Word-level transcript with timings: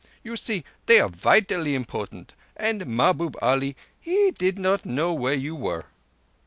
You 0.23 0.35
see, 0.35 0.63
they 0.87 0.99
are 0.99 1.09
vitally 1.09 1.75
important, 1.75 2.33
and 2.57 2.87
Mahbub 2.87 3.35
Ali 3.39 3.75
he 3.99 4.31
did 4.31 4.57
not 4.57 4.83
know 4.83 5.13
where 5.13 5.35
you 5.35 5.53
were." 5.55 5.85